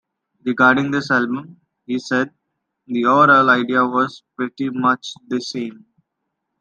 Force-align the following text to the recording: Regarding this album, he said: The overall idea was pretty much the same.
Regarding 0.43 0.89
this 0.89 1.11
album, 1.11 1.61
he 1.85 1.99
said: 1.99 2.33
The 2.87 3.05
overall 3.05 3.51
idea 3.51 3.85
was 3.85 4.23
pretty 4.35 4.71
much 4.71 5.13
the 5.27 5.39
same. 5.39 5.85